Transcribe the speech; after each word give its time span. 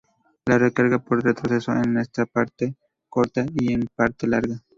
La 0.47 0.57
recarga 0.57 0.97
por 0.97 1.23
retroceso 1.23 1.73
es 1.73 1.85
en 1.85 2.03
parte 2.33 2.73
corta 3.07 3.45
y 3.53 3.71
en 3.73 3.87
parte 3.95 4.25
larga. 4.25 4.63